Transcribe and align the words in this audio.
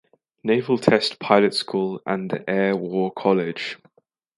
Naval 0.43 0.79
Test 0.79 1.19
Pilot 1.19 1.53
School 1.53 2.01
and 2.07 2.31
the 2.31 2.49
Air 2.49 2.75
War 2.75 3.11
College. 3.11 3.77